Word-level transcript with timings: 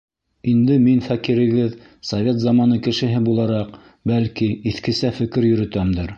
Инде 0.51 0.77
мин 0.85 1.03
фәҡирегеҙ, 1.07 1.75
совет 2.13 2.39
заманы 2.45 2.81
кешеһе 2.89 3.21
булараҡ, 3.29 3.77
бәлки, 4.13 4.53
иҫкесә 4.73 5.15
фекер 5.21 5.53
йөрөтәмдер. 5.53 6.09